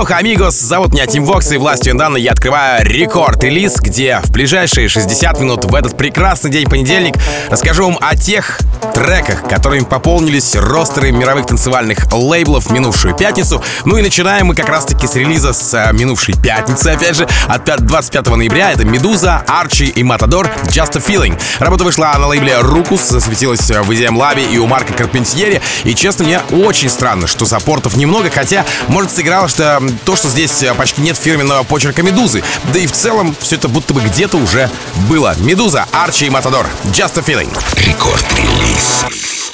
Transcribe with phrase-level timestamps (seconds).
[0.00, 4.88] Алоха, амигос, зовут меня Тим Вокс, и властью данной я открываю рекорд-релиз, где в ближайшие
[4.88, 7.16] 60 минут в этот прекрасный день понедельник
[7.50, 8.58] расскажу вам о тех
[8.94, 13.62] треках, которыми пополнились ростеры мировых танцевальных лейблов в минувшую пятницу.
[13.84, 17.64] Ну и начинаем мы как раз-таки с релиза с а, минувшей пятницы, опять же, от
[17.64, 18.72] 25 ноября.
[18.72, 21.38] Это Медуза, Арчи и Матадор Just a Feeling.
[21.58, 25.60] Работа вышла на лейбле Рукус, засветилась в EDM Лабе и у Марка Карпентьери.
[25.84, 30.62] И, честно, мне очень странно, что саппортов немного, хотя, может, сыграло, что то, что здесь
[30.62, 32.42] э, почти нет фирменного почерка Медузы.
[32.72, 34.70] Да и в целом все это будто бы где-то уже
[35.08, 35.34] было.
[35.38, 36.66] Медуза, Арчи и Матадор.
[36.92, 37.50] Just a feeling.
[37.86, 39.04] Рекорд-релиз.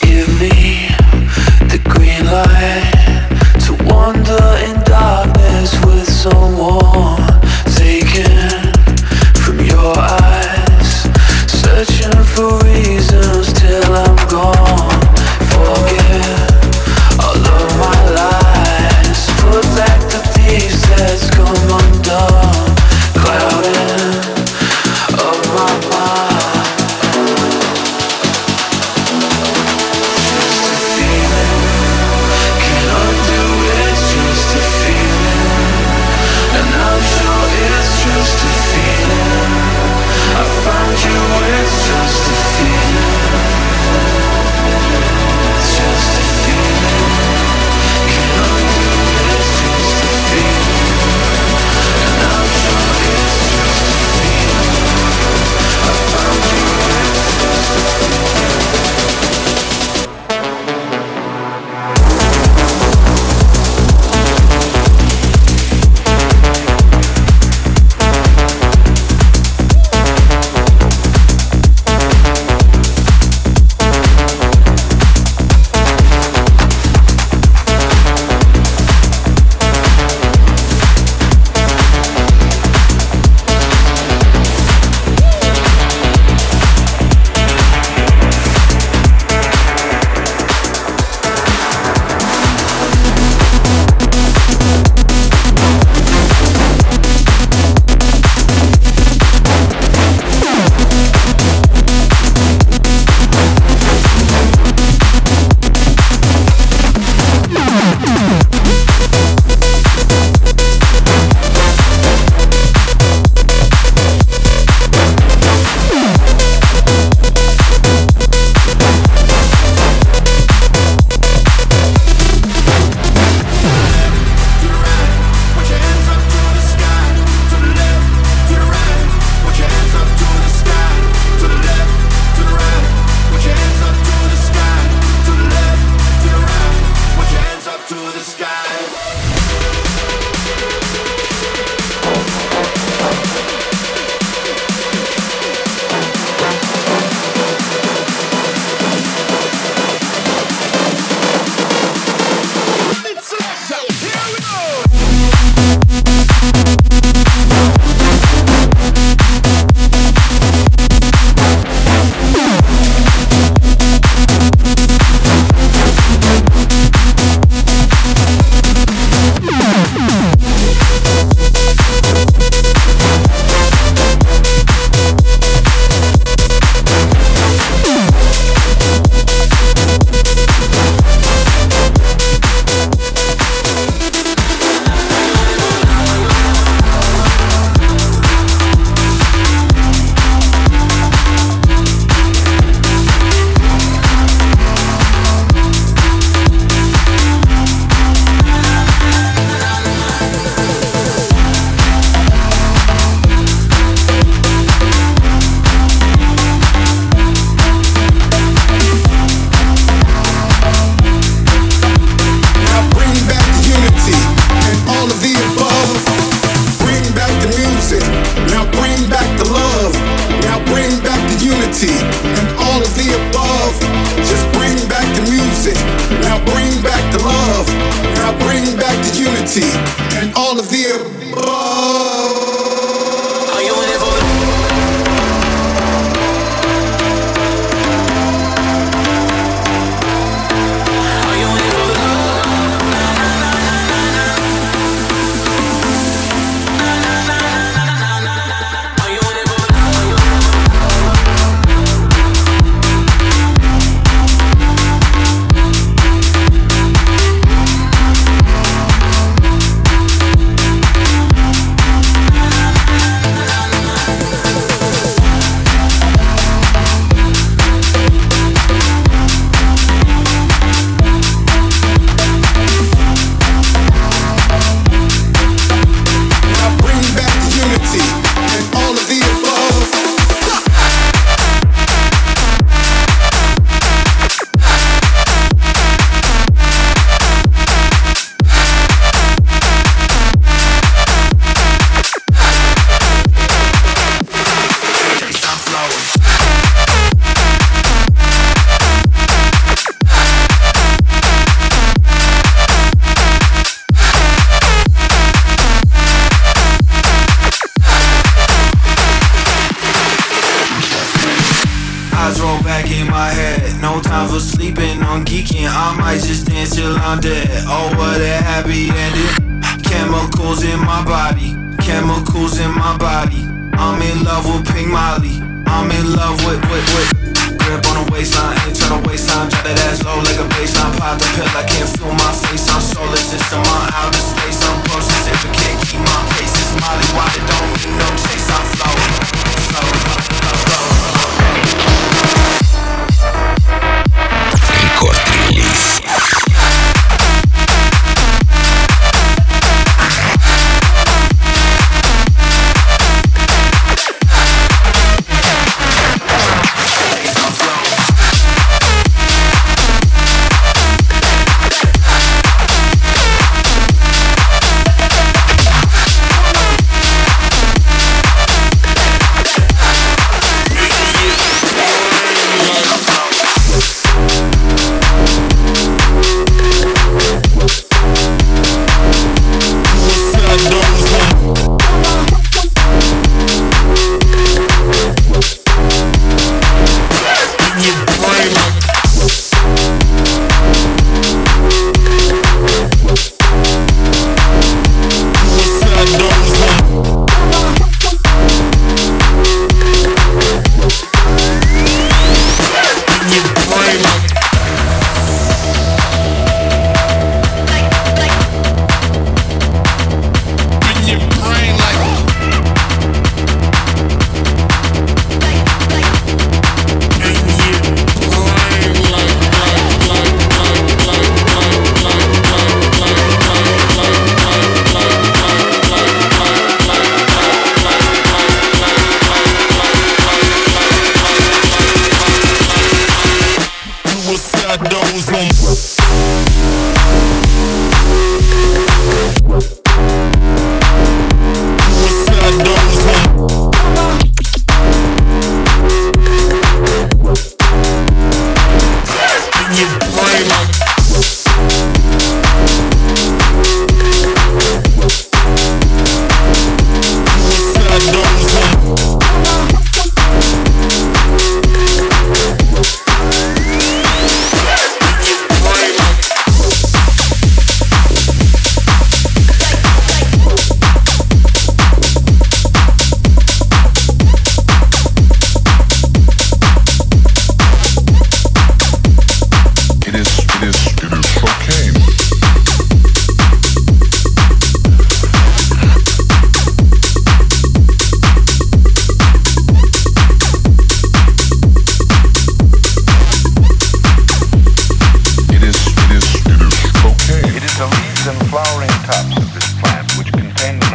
[0.03, 0.89] Give me
[1.69, 3.27] the green light
[3.67, 7.16] to wander in darkness with someone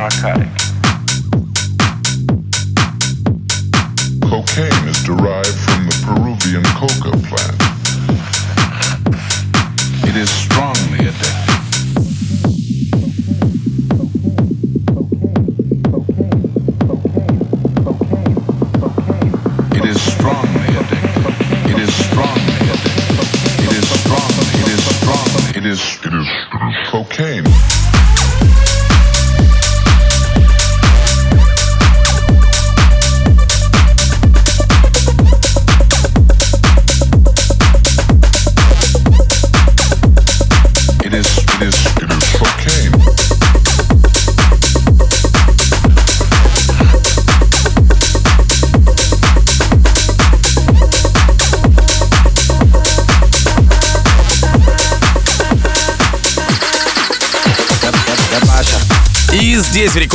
[0.02, 0.61] narcotic.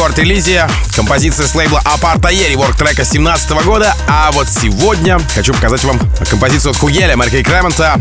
[0.06, 3.92] В рекорд-релизе композиция с лейбла Апартае реворк трека 17 года.
[4.06, 5.98] А вот сегодня хочу показать вам
[6.30, 8.00] композицию от Хугеля, Марка Кремента,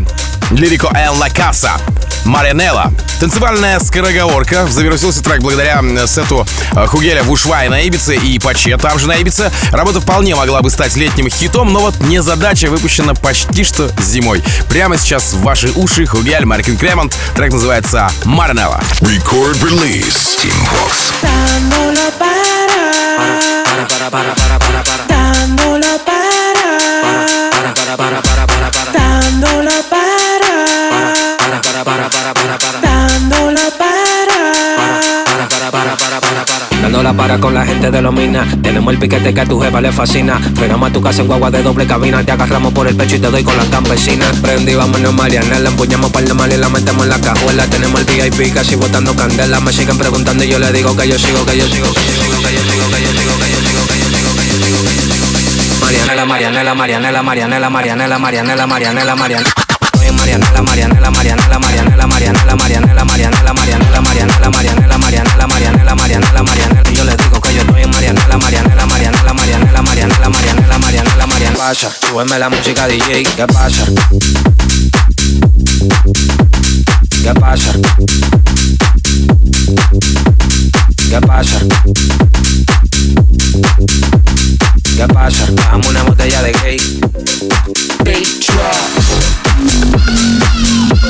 [0.51, 1.71] лирико Эл Ла Каса.
[3.19, 4.67] Танцевальная скороговорка.
[4.67, 6.45] Завершился трек благодаря сету
[6.87, 9.51] Хугеля в Ушвай на Ибице и Паче там же на Ибице.
[9.71, 14.43] Работа вполне могла бы стать летним хитом, но вот не задача выпущена почти что зимой.
[14.69, 17.15] Прямо сейчас в ваши уши Хугель, Маркин Кремент.
[17.35, 18.81] Трек называется Маринелла.
[19.01, 20.39] Record release.
[20.41, 21.13] Team Vox.
[24.11, 24.94] Para.
[37.15, 37.25] Para.
[37.25, 37.25] Para.
[37.25, 38.47] Para con la gente de los minas.
[38.61, 40.39] Tenemos el piquete que a tu jefa le fascina.
[40.53, 42.23] Frenamos a tu casa en guagua de doble cabina.
[42.23, 44.25] Te agarramos por el pecho y te doy con la campesina.
[44.43, 45.57] Prendí, vámonos Mariana.
[45.57, 47.65] Empuñamos par de mal y la metemos en la cajuela.
[47.65, 49.59] Tenemos el VIP casi botando candela.
[49.59, 52.13] Me siguen preguntando y yo le digo que yo sigo, que yo sigo, que yo
[52.13, 54.59] sigo, que yo sigo, que yo sigo, que yo sigo, que yo sigo, que yo
[54.59, 55.79] sigo, que yo sigo.
[55.81, 59.74] Marianela, Marianela, Marianela, Marianela, Marianela, Marianela, Marianela, Marianela.
[60.25, 66.89] Marianela, Marianela, Marianela, Marianela, Marianela, Marianela, Marianela, Marianela, Marianela, Marianela, Marianela, Marianela, Marianela, Marianela.
[66.89, 71.27] Y yo le digo que yo estoy en Marianela, Marianela, Marianela, Marianela, Marianela, Marianela, Marianela,
[71.27, 71.57] Marianela.
[71.57, 73.85] Pasa, súbeme la música DJ, ¿qué pasa?
[77.21, 77.71] ¿Qué pasa?
[81.07, 81.59] ¿Qué pasa?
[84.97, 85.45] ¿Qué pasa?
[85.51, 86.77] Dame una botella de gay.
[88.03, 88.25] Big
[89.67, 91.04] Thank you.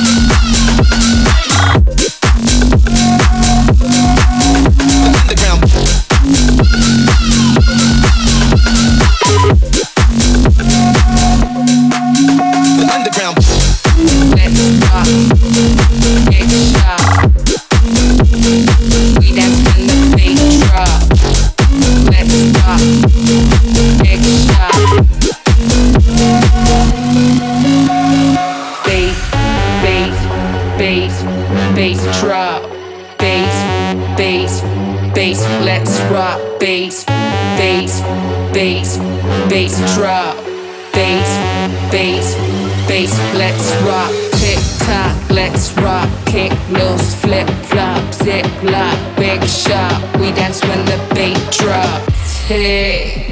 [50.26, 52.48] We dance when the beat drops.
[52.48, 53.22] Tick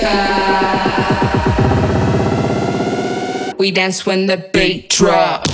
[0.00, 0.78] tock.
[3.58, 5.48] We dance when the beat drop.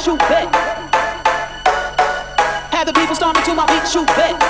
[0.00, 0.48] shoot back.
[2.72, 4.49] Have the people storming to my beat, you bet.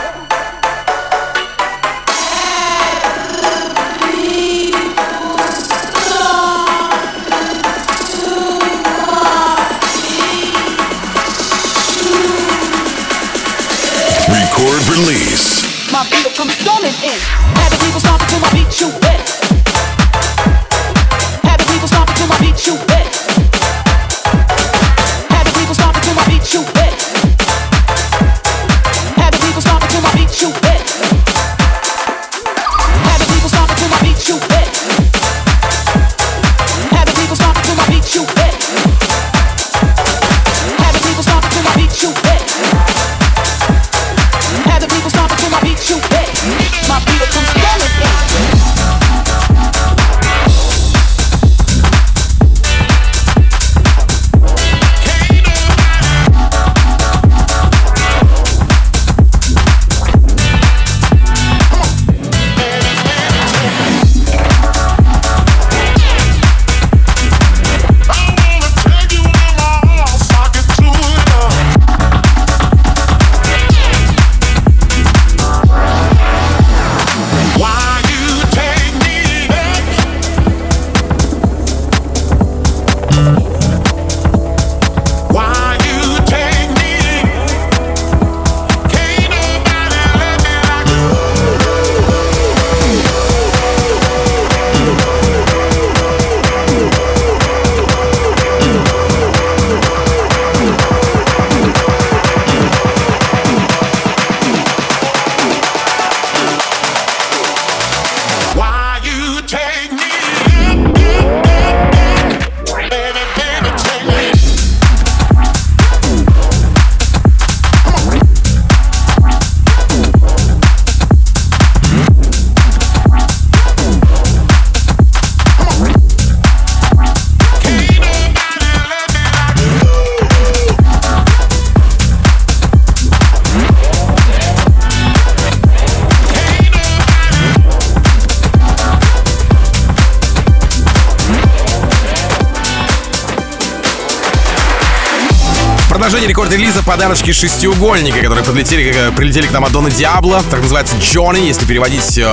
[146.91, 150.43] Подарочки шестиугольника, которые подлетели, э, прилетели к нам от Дона Диабло.
[150.51, 152.29] Так называется Journey, если переводить э,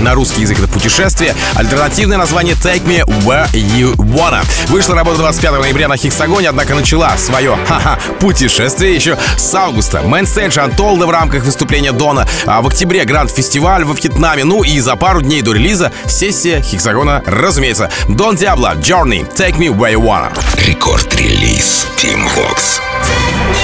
[0.00, 1.34] на русский язык, это путешествие.
[1.56, 4.46] Альтернативное название Take Me Where You Wanna.
[4.68, 10.00] Вышла работа 25 ноября на Хексагоне, однако начала свое ха-ха, путешествие еще с августа.
[10.00, 12.26] Мейнстейдж Untold в рамках выступления Дона.
[12.46, 14.44] А в октябре Гранд-фестиваль во Вьетнаме.
[14.44, 17.90] Ну и за пару дней до релиза сессия Хексагона, разумеется.
[18.08, 20.32] Дон Диабло, Journey, Take Me Where You Wanna.
[20.66, 21.88] Рекорд-релиз.
[21.98, 22.80] Team Vox.
[23.02, 23.61] Take me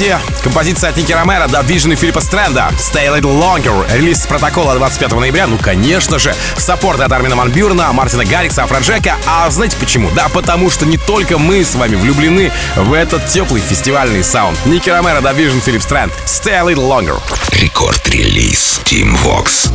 [0.00, 3.94] релизе композиция от Ники Ромеро, Dub Vision и Филиппа Стрэнда «Stay a Little Longer».
[3.94, 5.46] Релиз с протокола 25 ноября.
[5.46, 9.16] Ну, конечно же, саппорт от Армина Ван Бюрна, Мартина Гаррикса, Афроджека.
[9.26, 10.10] А знаете почему?
[10.14, 14.58] Да потому что не только мы с вами влюблены в этот теплый фестивальный саунд.
[14.64, 17.20] Ники Ромеро, Dub Vision, Филипп Стрэнд «Stay a Little Longer».
[17.60, 19.70] Record Release Tim Vox.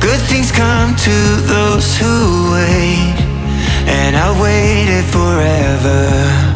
[0.00, 3.14] Good things come to those who wait,
[3.86, 6.49] and I waited forever.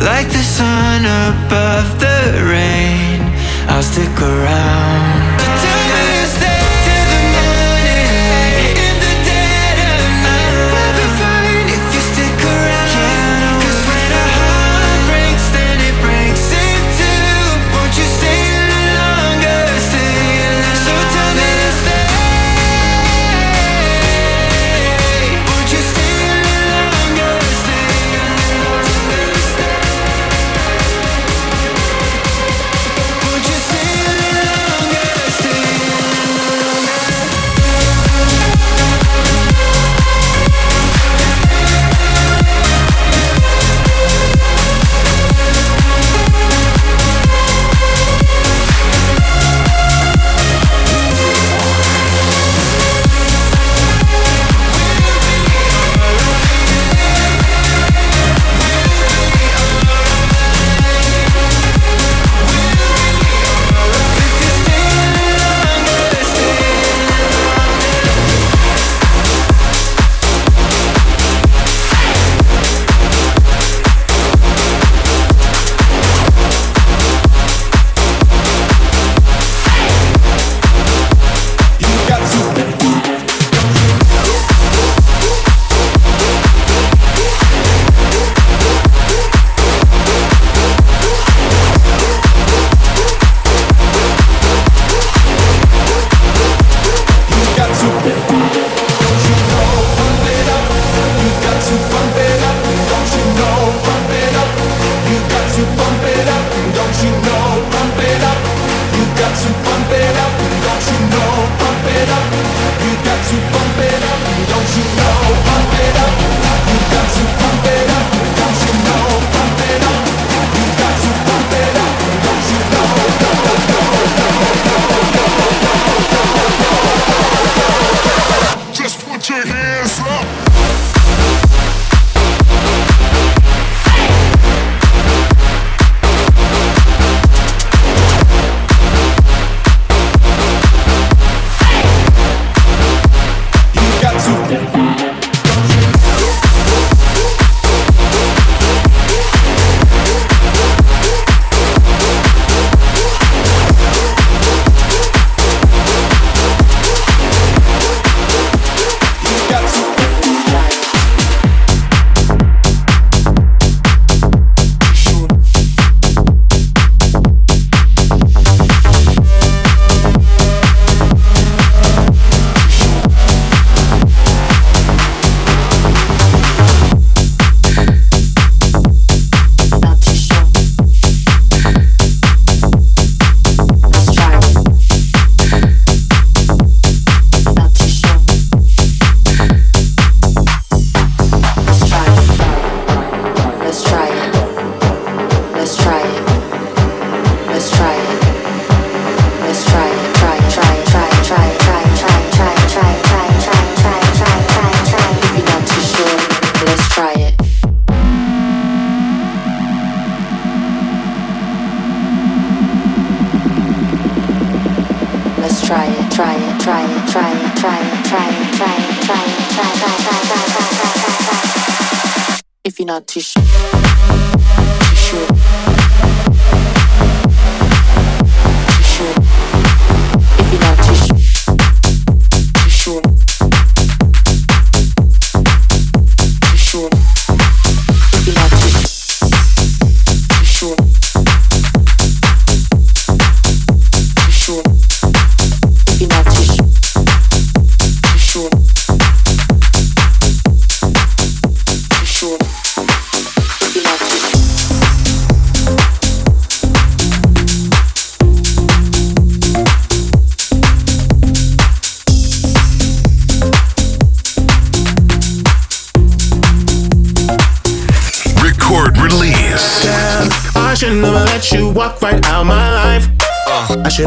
[0.00, 3.20] Like the sun above the rain,
[3.68, 5.17] I'll stick around.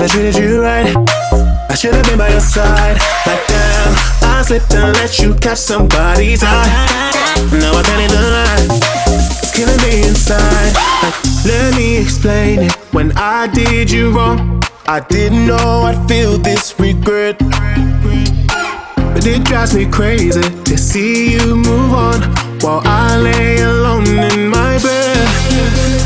[0.01, 0.95] I should have treated you right.
[1.69, 2.97] I should have been by your side.
[3.23, 3.93] Like damn,
[4.23, 6.65] I slipped and let you catch somebody's eye.
[7.53, 8.81] Now I can't even lie.
[9.37, 10.73] It's killing me inside.
[11.03, 12.71] Like, let me explain it.
[12.91, 17.37] When I did you wrong, I didn't know I'd feel this regret.
[19.13, 22.21] But it drives me crazy to see you move on
[22.61, 26.00] while I lay alone in my bed.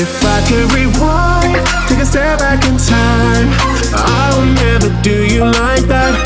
[0.00, 3.52] If I could rewind, take a step back in time,
[3.92, 6.16] I would never do you like that.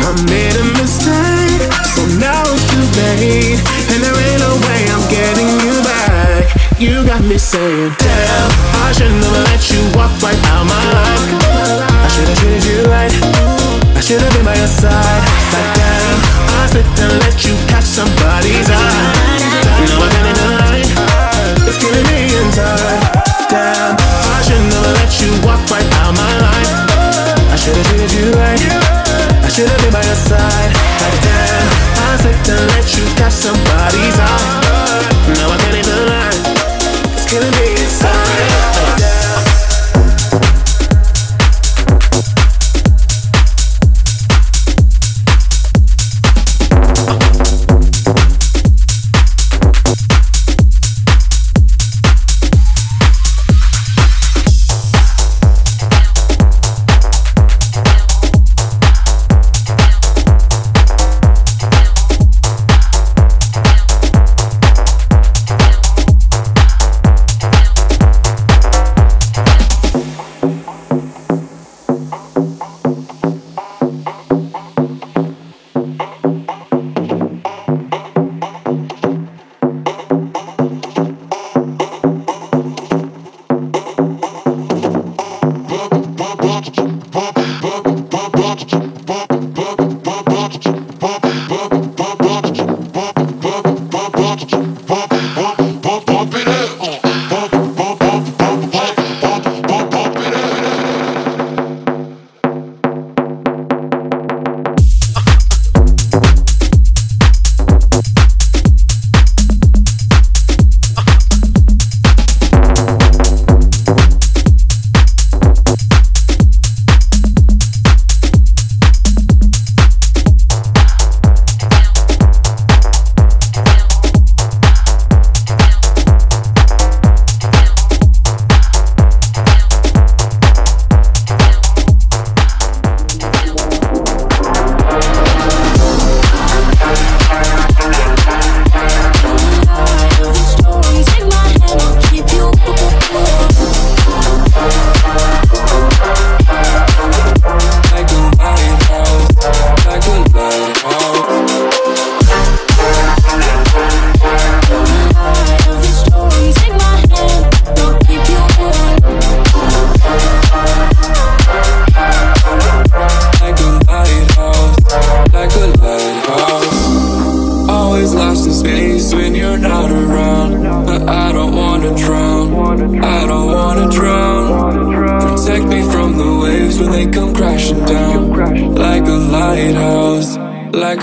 [0.00, 1.60] I made a mistake,
[1.92, 3.60] so now it's too late,
[3.92, 6.48] and there ain't no way I'm getting you back.
[6.80, 8.48] You got me saying, damn,
[8.80, 11.28] I should never let you walk right out my life.
[11.36, 13.12] I should've treated you right.
[13.92, 15.20] I should've been by your side.
[15.52, 16.16] Like damn,
[16.48, 19.52] I slipped and let you catch somebody's eye.
[19.84, 20.21] Now I
[25.22, 26.72] you walk right out my life.
[27.50, 28.60] I should've treated you right.
[29.42, 30.70] I should've been by your side.
[31.02, 31.68] Like damn,
[32.02, 34.61] I slipped and let you catch somebody's eye.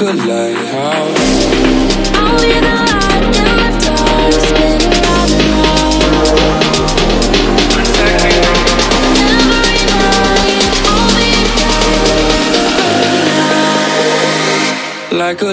[0.02, 1.46] Like a lighthouse.
[2.16, 6.04] I'll be the light in the dark, spin around and round.
[8.00, 8.36] Every
[9.36, 11.30] night, I'll be
[15.18, 15.52] like a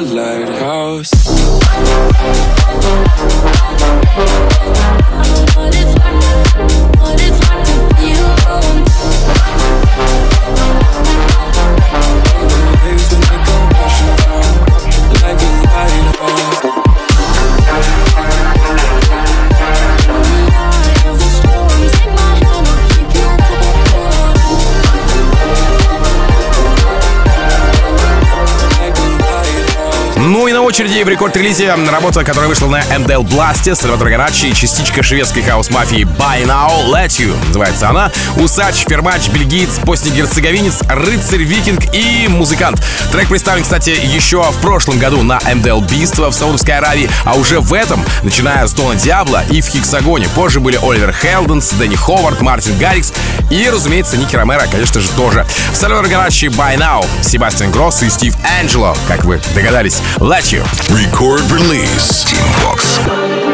[30.77, 36.03] очереди в рекорд-релизе работа, которая вышла на MDL Blast, Сальвадор Гарачи и частичка шведской хаос-мафии
[36.03, 37.35] By Now Let You.
[37.47, 38.13] Называется она.
[38.37, 42.85] Усач, фермач, бельгиец, постник-герцеговинец, рыцарь, викинг и музыкант.
[43.11, 47.61] Трек представлен, кстати, еще в прошлом году на MDL Beast в Саудовской Аравии, а уже
[47.61, 50.29] в этом, начиная с Дона Диабло и в Хиксагоне.
[50.35, 53.15] Позже были Оливер Хелденс, Дэнни Ховард, Мартин Гаррикс
[53.51, 55.47] и, разумеется, Ники Ромеро, конечно же, тоже.
[55.73, 60.01] Сальвадор Гарачи By Now, Себастьян Гросс и Стив Анджело, как вы догадались.
[60.19, 60.65] Let You.
[60.89, 62.27] Record release.
[62.27, 63.46] Team Vox.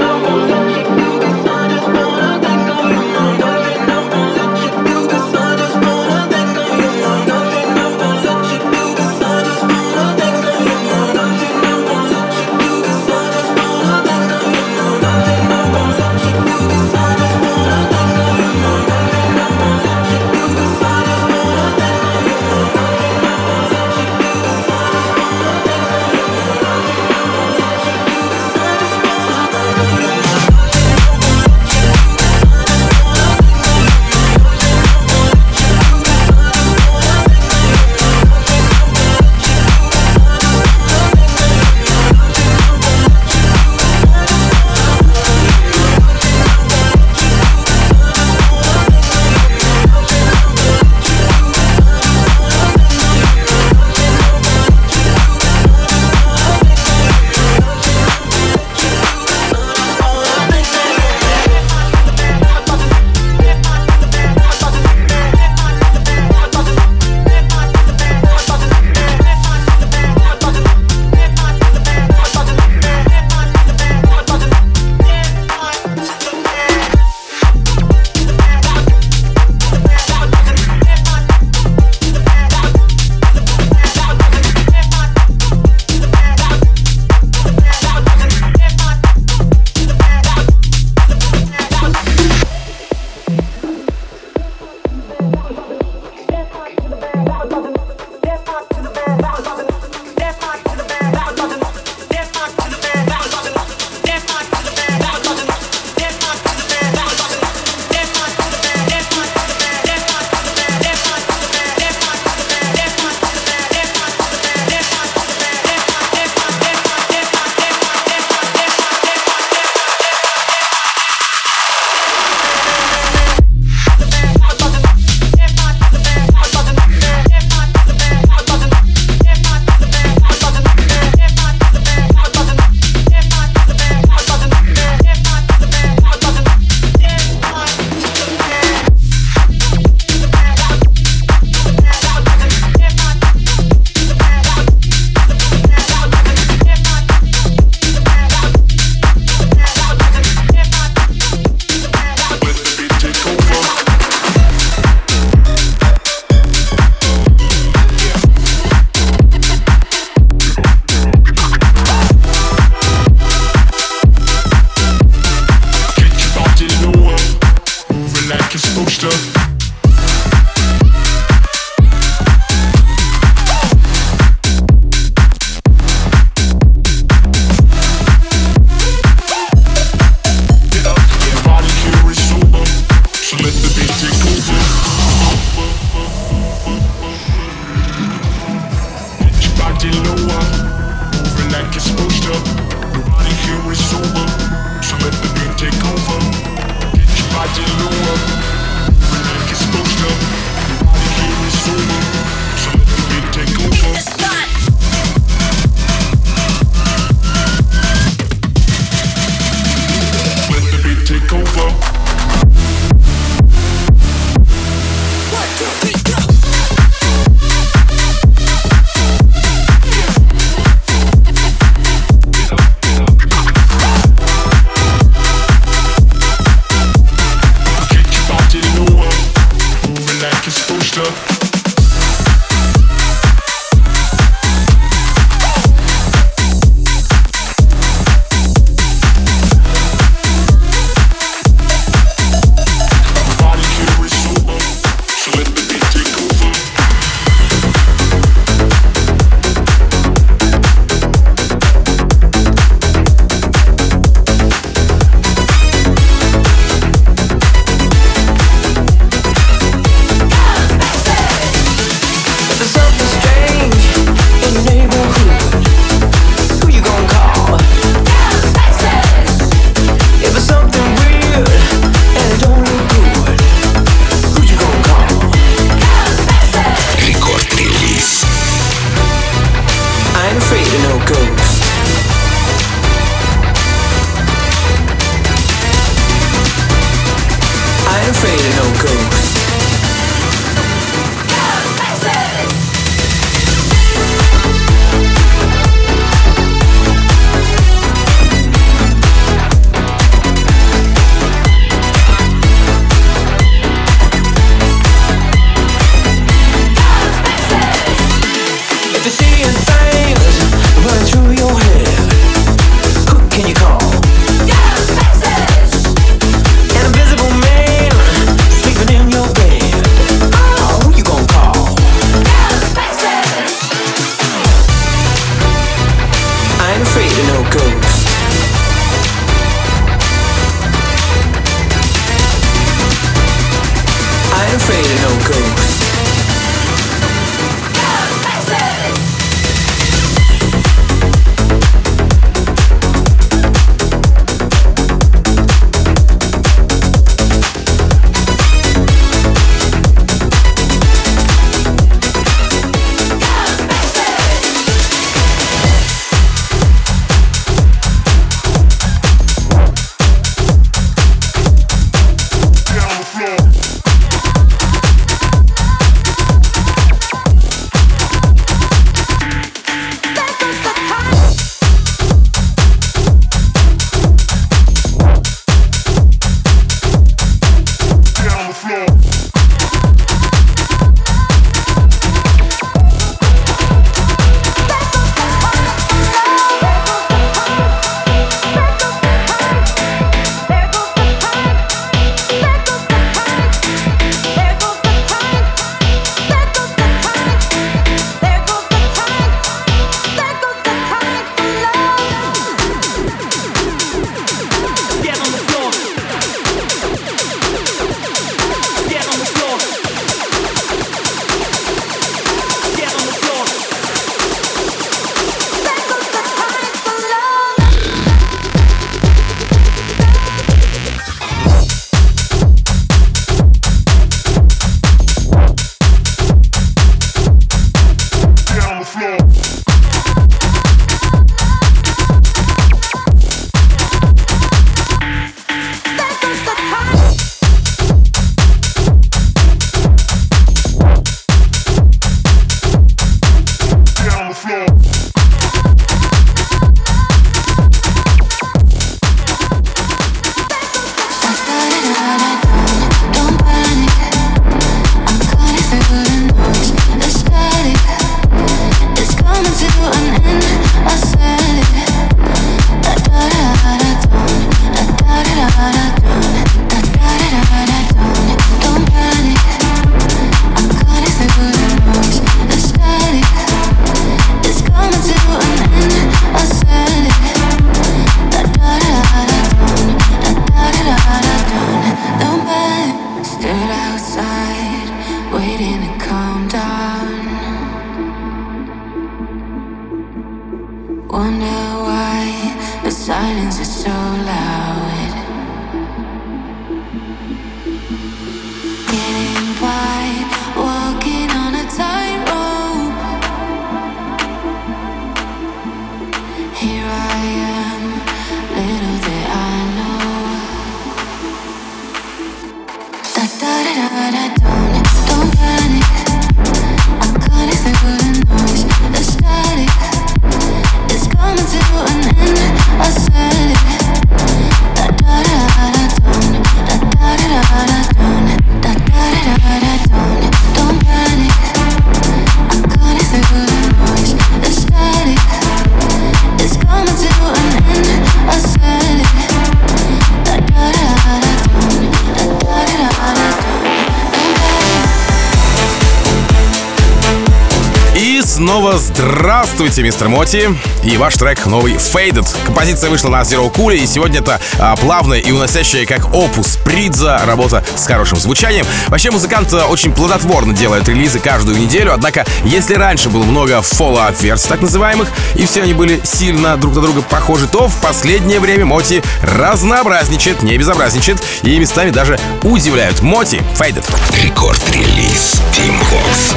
[549.63, 550.59] Здравствуйте, мистер Моти.
[550.83, 552.27] И ваш трек новый Faded.
[552.47, 557.23] Композиция вышла на Zero Cool, и сегодня это а, плавная и уносящая как опус Придза
[557.27, 558.67] работа с хорошим звучанием.
[558.89, 564.21] Вообще музыкант а, очень плодотворно делает релизы каждую неделю, однако если раньше было много follow-up
[564.21, 568.41] версий так называемых, и все они были сильно друг на друга похожи, то в последнее
[568.41, 573.01] время Моти разнообразничает, не безобразничает, и местами даже удивляют.
[573.01, 573.85] Моти Faded.
[574.25, 576.35] Рекорд-релиз Team Vox.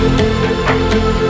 [0.00, 1.23] Рекорд-релиз.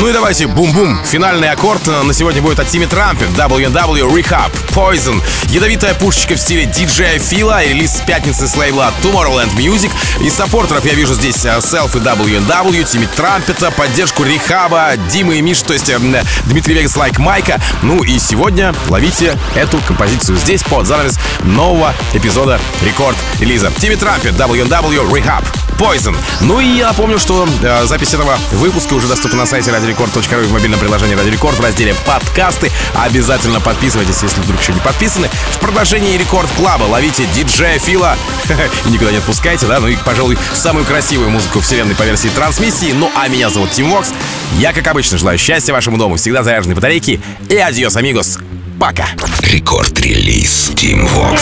[0.00, 0.96] Ну и давайте, бум-бум.
[1.04, 5.20] Финальный аккорд на сегодня будет от Тимми Трампет, W&W, Rehab, Poison.
[5.48, 9.90] Ядовитая пушечка в стиле диджея Фила, релиз с пятницы с лейбла Tomorrowland Music.
[10.20, 15.42] Из саппортеров я вижу здесь э, Self и W&W, Тимми Трампета, поддержку Рехаба, Димы и
[15.42, 15.98] Миш, то есть э,
[16.44, 17.60] Дмитрий Вегас, Лайк Майка.
[17.82, 23.72] Ну и сегодня ловите эту композицию здесь под занавес нового эпизода рекорд-релиза.
[23.80, 25.67] Тимми Трампет, W&W, Rehab.
[25.78, 26.16] Poison.
[26.40, 30.44] Ну и я напомню, что э, запись этого выпуска уже доступна на сайте радиорекорд.ру и
[30.44, 32.70] в мобильном приложении Радио Рекорд в разделе «Подкасты».
[32.94, 35.28] Обязательно подписывайтесь, если вдруг еще не подписаны.
[35.52, 38.16] В продолжении Рекорд Клаба ловите диджея Фила
[38.86, 39.78] и никуда не отпускайте, да?
[39.78, 42.92] Ну и, пожалуй, самую красивую музыку вселенной по версии трансмиссии.
[42.92, 44.12] Ну а меня зовут Тим Вокс.
[44.58, 48.38] Я, как обычно, желаю счастья вашему дому, всегда заряженные батарейки и adiós, amigos.
[48.80, 49.06] Пока.
[49.42, 51.40] Record Release Tim Vox.